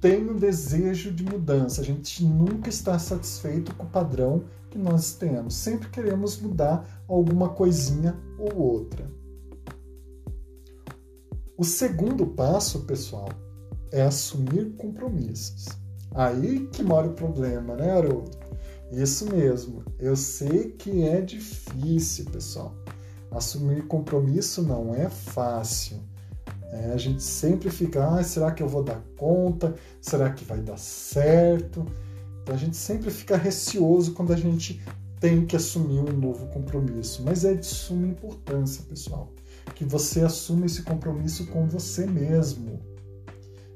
tem 0.00 0.30
um 0.30 0.36
desejo 0.36 1.10
de 1.10 1.24
mudança. 1.24 1.80
A 1.80 1.84
gente 1.84 2.24
nunca 2.24 2.68
está 2.68 2.96
satisfeito 2.96 3.74
com 3.74 3.86
o 3.86 3.88
padrão 3.88 4.44
que 4.70 4.78
nós 4.78 5.14
temos. 5.14 5.54
Sempre 5.54 5.88
queremos 5.88 6.40
mudar 6.40 7.02
alguma 7.08 7.48
coisinha 7.48 8.16
ou 8.38 8.56
outra. 8.56 9.10
O 11.56 11.64
segundo 11.64 12.24
passo, 12.24 12.84
pessoal, 12.84 13.30
é 13.90 14.02
assumir 14.02 14.76
compromissos. 14.76 15.66
Aí 16.14 16.68
que 16.68 16.84
mora 16.84 17.08
o 17.08 17.14
problema, 17.14 17.74
né, 17.74 17.90
Haroldo? 17.90 18.47
Isso 18.90 19.30
mesmo. 19.30 19.84
Eu 19.98 20.16
sei 20.16 20.70
que 20.70 21.02
é 21.02 21.20
difícil, 21.20 22.24
pessoal. 22.26 22.74
Assumir 23.30 23.86
compromisso 23.86 24.62
não 24.62 24.94
é 24.94 25.08
fácil. 25.08 25.98
É, 26.70 26.92
a 26.92 26.96
gente 26.96 27.22
sempre 27.22 27.70
fica, 27.70 28.06
ah, 28.06 28.22
será 28.22 28.50
que 28.52 28.62
eu 28.62 28.68
vou 28.68 28.82
dar 28.82 29.02
conta? 29.16 29.74
Será 30.00 30.30
que 30.30 30.44
vai 30.44 30.60
dar 30.60 30.78
certo? 30.78 31.84
Então 32.42 32.54
a 32.54 32.58
gente 32.58 32.76
sempre 32.76 33.10
fica 33.10 33.36
receoso 33.36 34.12
quando 34.12 34.32
a 34.32 34.36
gente 34.36 34.80
tem 35.20 35.44
que 35.44 35.56
assumir 35.56 35.98
um 35.98 36.12
novo 36.12 36.46
compromisso. 36.46 37.22
Mas 37.24 37.44
é 37.44 37.54
de 37.54 37.66
suma 37.66 38.06
importância, 38.06 38.84
pessoal, 38.84 39.32
que 39.74 39.84
você 39.84 40.22
assuma 40.22 40.66
esse 40.66 40.82
compromisso 40.82 41.46
com 41.48 41.66
você 41.66 42.06
mesmo. 42.06 42.80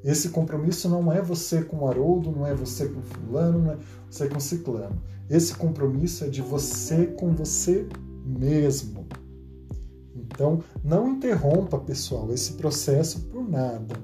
Esse 0.04 0.30
compromisso 0.30 0.88
não 0.88 1.12
é 1.12 1.23
você 1.23 1.62
com 1.62 1.78
o 1.78 1.88
Haroldo, 1.88 2.32
não 2.32 2.47
é 2.47 2.54
você 2.54 2.88
com 2.88 3.02
fulano, 3.02 3.59
não 3.59 3.73
é 3.73 3.78
você 4.11 4.28
com 4.28 4.40
ciclano. 4.40 5.00
Esse 5.30 5.54
compromisso 5.54 6.25
é 6.25 6.28
de 6.28 6.42
você 6.42 7.06
com 7.06 7.32
você 7.32 7.87
mesmo. 8.25 9.06
Então, 10.14 10.62
não 10.82 11.09
interrompa, 11.09 11.78
pessoal, 11.78 12.32
esse 12.32 12.54
processo 12.54 13.21
por 13.26 13.49
nada. 13.49 13.94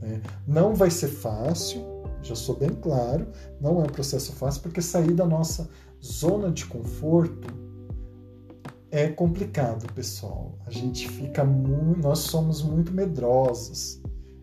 Né? 0.00 0.20
Não 0.46 0.74
vai 0.74 0.90
ser 0.90 1.08
fácil, 1.08 1.82
já 2.22 2.34
sou 2.34 2.56
bem 2.56 2.70
claro, 2.70 3.26
não 3.60 3.80
é 3.80 3.84
um 3.84 3.88
processo 3.88 4.32
fácil, 4.32 4.62
porque 4.62 4.82
sair 4.82 5.14
da 5.14 5.24
nossa 5.24 5.68
zona 6.04 6.50
de 6.50 6.66
conforto 6.66 7.48
é 8.90 9.08
complicado, 9.08 9.92
pessoal. 9.92 10.58
A 10.66 10.70
gente 10.70 11.08
fica 11.08 11.44
muito, 11.44 12.00
nós 12.00 12.20
somos 12.20 12.62
muito 12.62 12.92
medrosos. 12.92 14.00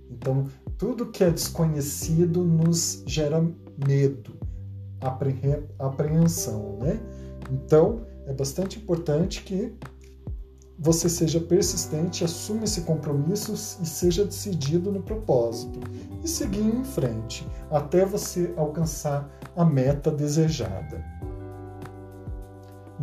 Então, 0.09 0.47
tudo 0.83 1.05
que 1.05 1.23
é 1.23 1.29
desconhecido 1.29 2.43
nos 2.43 3.03
gera 3.07 3.41
medo, 3.87 4.37
apreensão, 5.79 6.77
né? 6.81 6.99
Então, 7.49 8.01
é 8.27 8.33
bastante 8.33 8.79
importante 8.79 9.43
que 9.43 9.73
você 10.77 11.07
seja 11.07 11.39
persistente, 11.39 12.25
assuma 12.25 12.65
esse 12.65 12.81
compromisso 12.81 13.53
e 13.81 13.85
seja 13.85 14.25
decidido 14.25 14.91
no 14.91 15.01
propósito 15.01 15.79
e 16.21 16.27
seguir 16.27 16.75
em 16.75 16.83
frente 16.83 17.47
até 17.71 18.05
você 18.05 18.53
alcançar 18.57 19.29
a 19.55 19.63
meta 19.63 20.11
desejada. 20.11 21.01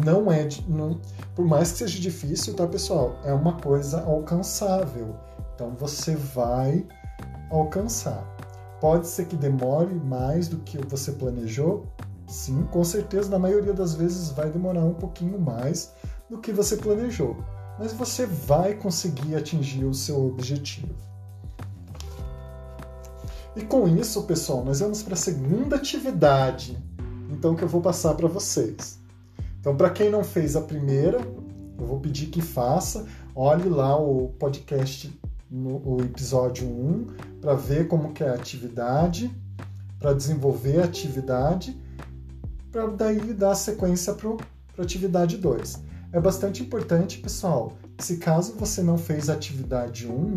Não 0.04 0.30
é, 0.30 0.46
não, 0.68 1.00
por 1.34 1.46
mais 1.46 1.72
que 1.72 1.78
seja 1.78 1.98
difícil, 1.98 2.52
tá 2.52 2.66
pessoal? 2.66 3.18
É 3.24 3.32
uma 3.32 3.54
coisa 3.54 4.02
alcançável. 4.02 5.16
Então 5.54 5.74
você 5.78 6.14
vai 6.14 6.86
alcançar. 7.50 8.24
Pode 8.80 9.06
ser 9.06 9.26
que 9.26 9.36
demore 9.36 9.94
mais 9.94 10.48
do 10.48 10.58
que 10.58 10.78
você 10.86 11.12
planejou? 11.12 11.86
Sim, 12.26 12.66
com 12.70 12.84
certeza, 12.84 13.28
na 13.28 13.38
maioria 13.38 13.74
das 13.74 13.94
vezes 13.94 14.30
vai 14.30 14.48
demorar 14.48 14.84
um 14.84 14.94
pouquinho 14.94 15.38
mais 15.38 15.92
do 16.30 16.38
que 16.38 16.52
você 16.52 16.76
planejou 16.76 17.36
mas 17.80 17.94
você 17.94 18.26
vai 18.26 18.74
conseguir 18.74 19.34
atingir 19.34 19.86
o 19.86 19.94
seu 19.94 20.26
objetivo. 20.26 20.94
E 23.56 23.62
com 23.62 23.88
isso, 23.88 24.22
pessoal, 24.24 24.62
nós 24.62 24.80
vamos 24.80 25.02
para 25.02 25.14
a 25.14 25.16
segunda 25.16 25.76
atividade, 25.76 26.76
então 27.30 27.56
que 27.56 27.64
eu 27.64 27.68
vou 27.68 27.80
passar 27.80 28.14
para 28.14 28.28
vocês. 28.28 29.00
Então, 29.58 29.74
para 29.74 29.88
quem 29.88 30.10
não 30.10 30.22
fez 30.22 30.56
a 30.56 30.60
primeira, 30.60 31.18
eu 31.78 31.86
vou 31.86 31.98
pedir 31.98 32.26
que 32.26 32.42
faça. 32.42 33.06
Olhe 33.34 33.68
lá 33.70 33.98
o 33.98 34.28
podcast 34.38 35.10
no 35.50 35.80
o 35.82 36.02
episódio 36.02 36.68
1 36.68 37.06
para 37.40 37.54
ver 37.54 37.88
como 37.88 38.12
que 38.12 38.22
é 38.22 38.28
a 38.28 38.34
atividade, 38.34 39.30
para 39.98 40.12
desenvolver 40.12 40.80
a 40.80 40.84
atividade, 40.84 41.76
para 42.70 42.86
daí 42.86 43.20
dar 43.32 43.54
sequência 43.54 44.14
para 44.14 44.30
a 44.78 44.82
atividade 44.82 45.36
2. 45.36 45.82
É 46.12 46.20
bastante 46.20 46.62
importante, 46.62 47.18
pessoal, 47.18 47.76
se 47.98 48.16
caso 48.16 48.54
você 48.54 48.82
não 48.82 48.98
fez 48.98 49.28
atividade 49.28 50.06
1, 50.06 50.36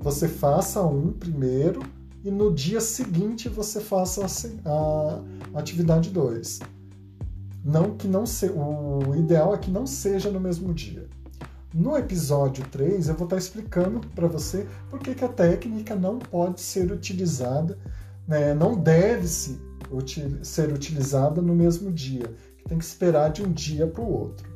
você 0.00 0.28
faça 0.28 0.82
um 0.82 1.12
primeiro, 1.12 1.82
e 2.24 2.30
no 2.30 2.54
dia 2.54 2.80
seguinte 2.80 3.48
você 3.48 3.80
faça 3.80 4.24
a, 4.64 5.22
a 5.54 5.58
atividade 5.58 6.10
2. 6.10 6.60
Não 7.64 7.96
que 7.96 8.08
não 8.08 8.26
se, 8.26 8.46
o 8.46 9.14
ideal 9.16 9.54
é 9.54 9.58
que 9.58 9.70
não 9.70 9.86
seja 9.86 10.30
no 10.30 10.40
mesmo 10.40 10.72
dia. 10.72 11.08
No 11.74 11.96
episódio 11.96 12.64
3, 12.70 13.08
eu 13.08 13.14
vou 13.14 13.24
estar 13.24 13.38
explicando 13.38 14.00
para 14.14 14.26
você 14.26 14.66
por 14.90 15.00
que, 15.00 15.14
que 15.14 15.24
a 15.24 15.28
técnica 15.28 15.94
não 15.94 16.18
pode 16.18 16.60
ser 16.60 16.92
utilizada, 16.92 17.78
né, 18.28 18.52
não 18.52 18.76
deve 18.76 19.26
-se 19.26 19.58
util, 19.90 20.44
ser 20.44 20.70
utilizada 20.70 21.40
no 21.40 21.54
mesmo 21.54 21.90
dia, 21.90 22.34
que 22.58 22.64
tem 22.64 22.78
que 22.78 22.84
esperar 22.84 23.30
de 23.30 23.42
um 23.42 23.50
dia 23.50 23.86
para 23.86 24.02
o 24.02 24.12
outro. 24.12 24.46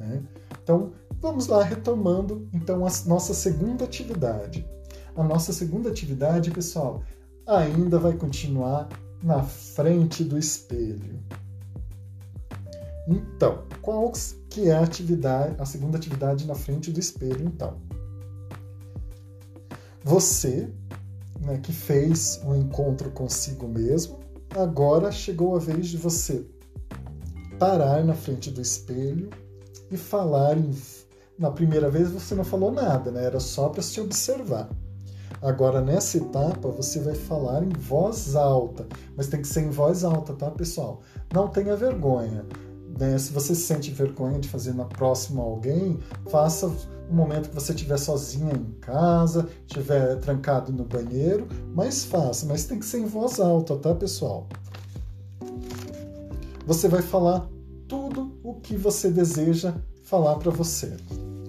Né? 0.00 0.20
Então, 0.60 0.92
vamos 1.20 1.46
lá 1.46 1.62
retomando 1.62 2.48
então 2.52 2.84
a 2.84 2.90
nossa 3.06 3.32
segunda 3.32 3.84
atividade. 3.84 4.66
A 5.14 5.22
nossa 5.22 5.52
segunda 5.52 5.90
atividade, 5.90 6.50
pessoal, 6.50 7.02
ainda 7.46 7.98
vai 8.00 8.14
continuar 8.14 8.88
na 9.22 9.44
frente 9.44 10.24
do 10.24 10.36
espelho. 10.36 11.22
Então, 13.06 13.62
qual 13.80 14.12
que 14.52 14.68
é 14.68 14.74
a 14.74 14.82
atividade, 14.82 15.56
a 15.58 15.64
segunda 15.64 15.96
atividade 15.96 16.46
na 16.46 16.54
frente 16.54 16.90
do 16.90 17.00
espelho, 17.00 17.46
então? 17.46 17.78
Você, 20.04 20.68
né, 21.40 21.56
que 21.56 21.72
fez 21.72 22.38
um 22.44 22.54
encontro 22.54 23.10
consigo 23.12 23.66
mesmo, 23.66 24.20
agora 24.54 25.10
chegou 25.10 25.56
a 25.56 25.58
vez 25.58 25.86
de 25.86 25.96
você 25.96 26.44
parar 27.58 28.04
na 28.04 28.12
frente 28.12 28.50
do 28.50 28.60
espelho 28.60 29.30
e 29.90 29.96
falar 29.96 30.58
em... 30.58 30.70
na 31.38 31.50
primeira 31.50 31.88
vez 31.88 32.10
você 32.10 32.34
não 32.34 32.44
falou 32.44 32.70
nada, 32.70 33.10
né? 33.10 33.24
Era 33.24 33.40
só 33.40 33.70
para 33.70 33.80
se 33.80 34.02
observar. 34.02 34.68
Agora, 35.40 35.80
nessa 35.80 36.18
etapa, 36.18 36.68
você 36.68 37.00
vai 37.00 37.14
falar 37.14 37.64
em 37.64 37.70
voz 37.70 38.36
alta, 38.36 38.86
mas 39.16 39.28
tem 39.28 39.40
que 39.40 39.48
ser 39.48 39.62
em 39.62 39.70
voz 39.70 40.04
alta, 40.04 40.34
tá, 40.34 40.50
pessoal? 40.50 41.00
Não 41.32 41.48
tenha 41.48 41.74
vergonha. 41.74 42.44
Né? 42.98 43.18
Se 43.18 43.32
você 43.32 43.54
sente 43.54 43.90
vergonha 43.90 44.38
de 44.38 44.48
fazer 44.48 44.74
na 44.74 44.84
próxima 44.84 45.42
alguém, 45.42 45.98
faça 46.30 46.68
no 47.08 47.14
momento 47.14 47.48
que 47.50 47.54
você 47.54 47.72
estiver 47.72 47.98
sozinha 47.98 48.52
em 48.54 48.72
casa, 48.80 49.48
estiver 49.66 50.16
trancado 50.20 50.72
no 50.72 50.84
banheiro, 50.84 51.46
mas 51.74 52.04
faça, 52.04 52.46
mas 52.46 52.64
tem 52.64 52.78
que 52.78 52.86
ser 52.86 52.98
em 52.98 53.06
voz 53.06 53.40
alta, 53.40 53.76
tá, 53.76 53.94
pessoal? 53.94 54.46
Você 56.66 56.88
vai 56.88 57.02
falar 57.02 57.48
tudo 57.88 58.38
o 58.42 58.54
que 58.54 58.76
você 58.76 59.10
deseja 59.10 59.74
falar 60.04 60.36
para 60.36 60.50
você, 60.50 60.96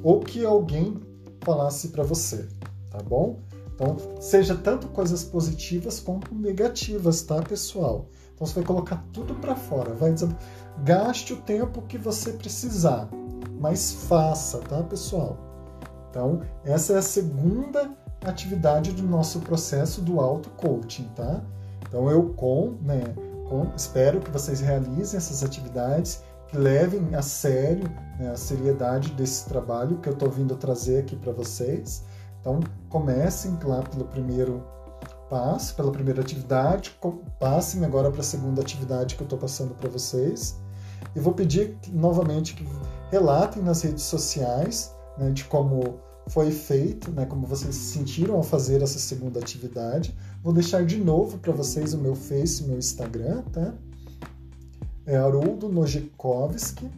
ou 0.02 0.20
que 0.20 0.44
alguém 0.44 1.00
falasse 1.42 1.90
para 1.90 2.04
você, 2.04 2.48
tá 2.90 3.00
bom? 3.00 3.40
Então, 3.76 3.98
seja 4.20 4.56
tanto 4.56 4.88
coisas 4.88 5.24
positivas 5.24 6.00
quanto 6.00 6.34
negativas, 6.34 7.22
tá, 7.24 7.42
pessoal? 7.42 8.10
Então, 8.34 8.48
você 8.48 8.56
vai 8.56 8.64
colocar 8.64 9.04
tudo 9.14 9.36
para 9.36 9.56
fora, 9.56 9.94
vai 9.94 10.12
dizer, 10.12 10.30
gaste 10.84 11.34
o 11.34 11.38
tempo 11.38 11.82
que 11.84 11.98
você 11.98 12.34
precisar, 12.34 13.08
mas 13.60 14.06
faça, 14.08 14.60
tá, 14.60 14.82
pessoal? 14.84 15.38
Então, 16.10 16.42
essa 16.64 16.94
é 16.94 16.98
a 16.98 17.02
segunda 17.02 17.92
atividade 18.26 18.92
do 18.92 19.04
nosso 19.04 19.40
processo 19.40 20.02
do 20.02 20.20
auto-coaching, 20.20 21.10
tá? 21.16 21.42
Então, 21.88 22.10
eu 22.10 22.34
com, 22.34 22.76
né, 22.82 23.04
com, 23.48 23.68
espero 23.76 24.20
que 24.20 24.32
vocês 24.32 24.60
realizem 24.60 25.18
essas 25.18 25.44
atividades, 25.44 26.24
que 26.48 26.58
levem 26.58 27.16
a 27.16 27.22
sério 27.22 27.90
né, 28.20 28.32
a 28.32 28.38
seriedade 28.38 29.12
desse 29.12 29.48
trabalho 29.48 29.98
que 29.98 30.10
eu 30.10 30.14
estou 30.14 30.30
vindo 30.30 30.56
trazer 30.56 31.00
aqui 31.00 31.16
para 31.16 31.32
vocês 31.32 32.04
então, 32.44 32.60
comecem 32.90 33.58
lá 33.64 33.82
pelo 33.84 34.04
primeiro 34.04 34.62
pela 35.76 35.92
primeira 35.92 36.22
atividade, 36.22 36.96
passem 37.40 37.84
agora 37.84 38.12
para 38.12 38.22
a 38.22 38.24
segunda 38.24 38.62
atividade 38.62 39.16
que 39.16 39.22
eu 39.22 39.26
estou 39.26 39.40
passando 39.40 39.74
para 39.76 39.90
vocês. 39.90 40.60
E 41.16 41.20
vou 41.20 41.34
pedir 41.34 41.78
novamente 41.92 42.56
que 42.56 42.68
relatem 43.12 43.62
nas 43.62 43.82
redes 43.82 44.04
sociais 44.04 44.94
né, 45.18 45.32
de 45.32 45.44
como 45.46 46.00
foi 46.28 46.52
feito, 46.52 47.12
né, 47.12 47.26
como 47.26 47.46
vocês 47.46 47.76
se 47.76 47.98
sentiram 47.98 48.36
ao 48.36 48.44
fazer 48.44 48.82
essa 48.82 49.00
segunda 49.00 49.40
atividade. 49.40 50.16
Vou 50.42 50.54
deixar 50.54 50.86
de 50.86 50.98
novo 50.98 51.38
para 51.38 51.52
vocês 51.52 51.94
o 51.94 51.98
meu 51.98 52.16
Face, 52.16 52.64
meu 52.64 52.78
Instagram, 52.78 53.42
tá? 53.52 53.74
É 55.06 55.18
Haroldo 55.18 55.68
Nojikovski, 55.68 56.90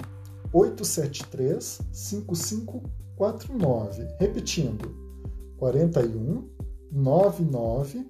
873 0.53 1.81
5549. 1.91 4.07
Repetindo, 4.19 5.00
41 5.61 6.49
99 6.91 8.09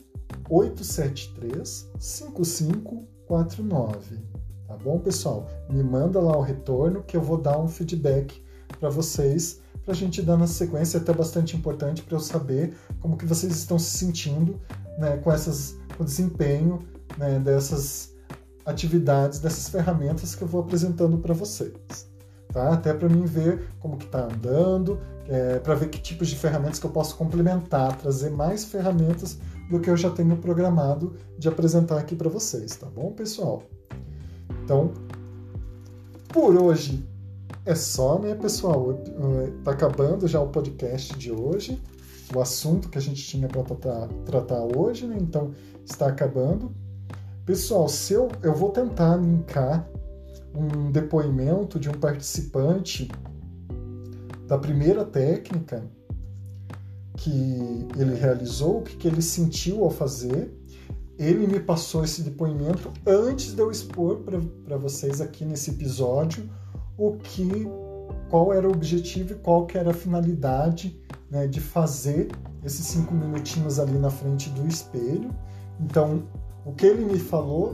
873 0.50 1.92
5549. 2.00 4.18
Tá 4.66 4.78
bom, 4.78 4.98
pessoal? 5.00 5.50
Me 5.70 5.84
manda 5.84 6.22
lá 6.22 6.38
o 6.38 6.42
retorno 6.42 7.04
que 7.04 7.18
eu 7.18 7.22
vou 7.22 7.38
dar 7.38 7.60
um 7.60 7.68
feedback 7.68 8.42
para 8.80 8.90
vocês, 8.90 9.60
para 9.84 9.94
a 9.94 9.96
gente 9.96 10.22
dar 10.22 10.38
na 10.38 10.48
sequência, 10.48 10.98
é 10.98 11.02
até 11.02 11.12
bastante 11.12 11.58
importante 11.58 12.04
para 12.04 12.16
eu 12.16 12.22
saber 12.22 12.74
como 13.02 13.18
que 13.18 13.26
vocês 13.26 13.54
estão 13.54 13.78
se 13.78 13.98
sentindo 13.98 14.58
né, 14.98 15.18
com, 15.18 15.30
essas, 15.30 15.76
com 15.98 16.04
o 16.04 16.06
desempenho 16.06 16.80
né, 17.18 17.38
dessas 17.38 18.16
atividades, 18.66 19.40
dessas 19.40 19.68
ferramentas 19.68 20.36
que 20.36 20.42
eu 20.42 20.48
vou 20.48 20.62
apresentando 20.62 21.18
para 21.18 21.34
vocês 21.34 22.10
tá? 22.52 22.74
Até 22.74 22.94
para 22.94 23.10
mim 23.10 23.26
ver 23.26 23.68
como 23.80 23.98
que 23.98 24.06
está 24.06 24.26
andando, 24.26 25.00
é, 25.32 25.60
para 25.60 25.76
ver 25.76 25.88
que 25.88 25.98
tipos 25.98 26.28
de 26.28 26.36
ferramentas 26.36 26.78
que 26.78 26.86
eu 26.86 26.90
posso 26.90 27.16
complementar, 27.16 27.98
trazer 27.98 28.30
mais 28.32 28.66
ferramentas 28.66 29.40
do 29.70 29.80
que 29.80 29.90
eu 29.90 29.96
já 29.96 30.10
tenho 30.10 30.36
programado 30.36 31.16
de 31.40 31.48
apresentar 31.48 31.98
aqui 31.98 32.18
para 32.18 32.28
vocês, 32.28 32.76
tá 32.76 32.88
bom, 32.88 33.14
pessoal? 33.14 33.64
Então, 34.62 34.92
por 36.28 36.54
hoje 36.62 37.08
é 37.66 37.74
só, 37.74 38.20
né, 38.20 38.36
pessoal? 38.36 39.00
Tá 39.64 39.72
acabando 39.72 40.28
já 40.28 40.42
o 40.42 40.50
podcast 40.50 41.18
de 41.18 41.32
hoje, 41.32 41.82
o 42.36 42.42
assunto 42.42 42.90
que 42.90 42.98
a 42.98 43.02
gente 43.02 43.24
tinha 43.24 43.48
para 43.48 43.64
tratar, 43.64 44.10
tratar 44.26 44.78
hoje, 44.78 45.08
né? 45.08 45.16
Então, 45.18 45.52
está 45.86 46.08
acabando. 46.08 46.74
Pessoal, 47.46 47.88
se 47.88 48.12
eu, 48.12 48.28
eu 48.44 48.54
vou 48.54 48.72
tentar 48.72 49.16
linkar 49.16 49.88
um 50.54 50.92
depoimento 50.92 51.80
de 51.80 51.90
um 51.90 51.94
participante 51.94 53.10
da 54.52 54.58
primeira 54.58 55.06
técnica 55.06 55.82
que 57.16 57.88
ele 57.98 58.16
realizou, 58.16 58.80
o 58.80 58.82
que, 58.82 58.98
que 58.98 59.08
ele 59.08 59.22
sentiu 59.22 59.82
ao 59.86 59.90
fazer. 59.90 60.52
Ele 61.18 61.48
me 61.48 61.58
passou 61.58 62.04
esse 62.04 62.22
depoimento 62.22 62.92
antes 63.08 63.56
de 63.56 63.62
eu 63.62 63.72
expor 63.72 64.18
para 64.66 64.76
vocês 64.76 65.22
aqui 65.22 65.46
nesse 65.46 65.70
episódio 65.70 66.50
o 66.98 67.14
que, 67.14 67.66
qual 68.30 68.52
era 68.52 68.68
o 68.68 68.74
objetivo 68.74 69.32
e 69.32 69.36
qual 69.36 69.66
que 69.66 69.78
era 69.78 69.92
a 69.92 69.94
finalidade 69.94 71.02
né, 71.30 71.48
de 71.48 71.62
fazer 71.62 72.28
esses 72.62 72.86
cinco 72.86 73.14
minutinhos 73.14 73.80
ali 73.80 73.98
na 73.98 74.10
frente 74.10 74.50
do 74.50 74.68
espelho. 74.68 75.34
Então, 75.80 76.24
o 76.66 76.74
que 76.74 76.88
ele 76.88 77.06
me 77.06 77.20
falou 77.20 77.74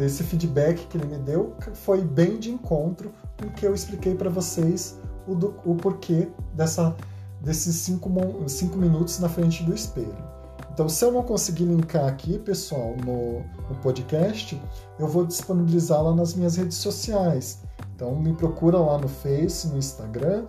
esse 0.00 0.22
feedback 0.22 0.86
que 0.86 0.96
ele 0.96 1.08
me 1.08 1.18
deu 1.18 1.54
foi 1.74 2.00
bem 2.00 2.38
de 2.38 2.50
encontro 2.50 3.12
com 3.38 3.48
o 3.48 3.50
que 3.50 3.66
eu 3.66 3.74
expliquei 3.74 4.14
para 4.14 4.30
vocês 4.30 4.98
o, 5.26 5.34
do, 5.34 5.54
o 5.64 5.74
porquê 5.74 6.28
dessa, 6.54 6.96
desses 7.40 7.76
cinco, 7.76 8.10
cinco 8.48 8.76
minutos 8.76 9.18
na 9.18 9.28
frente 9.28 9.62
do 9.62 9.74
espelho. 9.74 10.30
Então, 10.72 10.88
se 10.88 11.04
eu 11.04 11.12
não 11.12 11.22
conseguir 11.22 11.64
linkar 11.64 12.06
aqui, 12.06 12.38
pessoal, 12.38 12.94
no, 13.04 13.40
no 13.68 13.74
podcast, 13.82 14.60
eu 14.98 15.06
vou 15.06 15.26
disponibilizar 15.26 16.02
lá 16.02 16.14
nas 16.14 16.34
minhas 16.34 16.56
redes 16.56 16.78
sociais. 16.78 17.62
Então, 17.94 18.14
me 18.16 18.32
procura 18.32 18.78
lá 18.78 18.96
no 18.96 19.08
Face, 19.08 19.68
no 19.68 19.76
Instagram, 19.76 20.46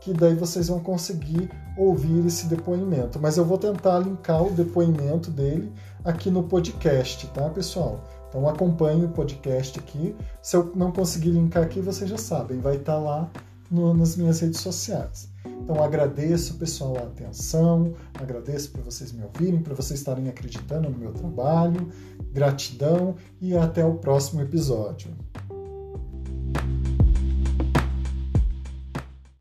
que 0.00 0.12
daí 0.12 0.34
vocês 0.34 0.68
vão 0.68 0.80
conseguir 0.80 1.50
ouvir 1.76 2.26
esse 2.26 2.46
depoimento. 2.46 3.18
Mas 3.20 3.36
eu 3.36 3.44
vou 3.44 3.56
tentar 3.56 3.98
linkar 4.00 4.42
o 4.42 4.50
depoimento 4.50 5.30
dele 5.30 5.72
aqui 6.04 6.30
no 6.30 6.42
podcast, 6.42 7.26
tá, 7.28 7.48
pessoal? 7.48 8.00
Então 8.28 8.48
acompanhe 8.48 9.04
o 9.04 9.08
podcast 9.08 9.78
aqui. 9.78 10.14
Se 10.42 10.56
eu 10.56 10.70
não 10.76 10.92
conseguir 10.92 11.30
linkar 11.30 11.62
aqui, 11.62 11.80
vocês 11.80 12.08
já 12.10 12.18
sabem, 12.18 12.60
vai 12.60 12.76
estar 12.76 12.98
lá 12.98 13.28
no, 13.70 13.94
nas 13.94 14.16
minhas 14.16 14.40
redes 14.40 14.60
sociais. 14.60 15.28
Então 15.62 15.82
agradeço, 15.82 16.54
pessoal, 16.54 16.96
a 16.96 17.02
atenção, 17.02 17.94
agradeço 18.14 18.70
por 18.70 18.82
vocês 18.82 19.12
me 19.12 19.22
ouvirem, 19.24 19.60
por 19.60 19.74
vocês 19.74 19.98
estarem 19.98 20.28
acreditando 20.28 20.88
no 20.88 20.98
meu 20.98 21.12
trabalho. 21.12 21.88
Gratidão 22.32 23.16
e 23.40 23.56
até 23.56 23.84
o 23.84 23.94
próximo 23.94 24.42
episódio. 24.42 25.10